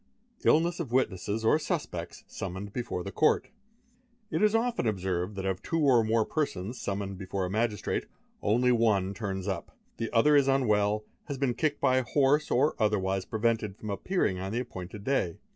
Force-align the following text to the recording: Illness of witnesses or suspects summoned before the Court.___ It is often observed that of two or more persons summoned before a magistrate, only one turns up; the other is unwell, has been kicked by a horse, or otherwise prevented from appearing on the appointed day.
Illness 0.43 0.79
of 0.79 0.91
witnesses 0.91 1.45
or 1.45 1.59
suspects 1.59 2.23
summoned 2.25 2.73
before 2.73 3.03
the 3.03 3.11
Court.___ 3.11 3.43
It 4.31 4.41
is 4.41 4.55
often 4.55 4.87
observed 4.87 5.35
that 5.35 5.45
of 5.45 5.61
two 5.61 5.77
or 5.79 6.03
more 6.03 6.25
persons 6.25 6.81
summoned 6.81 7.19
before 7.19 7.45
a 7.45 7.51
magistrate, 7.51 8.07
only 8.41 8.71
one 8.71 9.13
turns 9.13 9.47
up; 9.47 9.77
the 9.97 10.09
other 10.11 10.35
is 10.35 10.47
unwell, 10.47 11.05
has 11.25 11.37
been 11.37 11.53
kicked 11.53 11.79
by 11.79 11.97
a 11.97 12.03
horse, 12.03 12.49
or 12.49 12.73
otherwise 12.79 13.25
prevented 13.25 13.77
from 13.77 13.91
appearing 13.91 14.39
on 14.39 14.51
the 14.51 14.59
appointed 14.61 15.03
day. 15.03 15.37